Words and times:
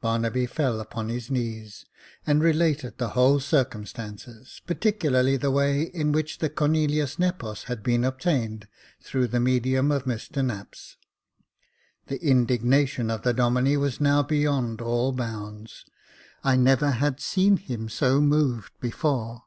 Barnaby 0.00 0.46
fell 0.46 0.80
upon 0.80 1.10
his 1.10 1.30
knees, 1.30 1.84
and 2.26 2.42
related 2.42 2.98
the 2.98 3.10
whole 3.10 3.38
cir 3.38 3.64
cumstances, 3.64 4.60
particularly 4.66 5.36
the 5.36 5.52
way 5.52 5.82
in 5.82 6.10
which 6.10 6.38
the 6.38 6.50
Cornelius 6.50 7.20
Nepos 7.20 7.62
had 7.68 7.80
been 7.84 8.02
obtained, 8.02 8.66
through 9.00 9.28
the 9.28 9.38
medium 9.38 9.92
of 9.92 10.06
Mr 10.06 10.44
Knapps. 10.44 10.96
The 12.08 12.20
indignation 12.20 13.12
of 13.12 13.22
the 13.22 13.32
Domine 13.32 13.78
was 13.78 14.00
now 14.00 14.24
beyond 14.24 14.80
all 14.80 15.12
bounds. 15.12 15.84
I 16.42 16.56
never 16.56 16.90
had 16.90 17.20
seen 17.20 17.56
him 17.56 17.88
so 17.88 18.20
moved 18.20 18.72
before. 18.80 19.44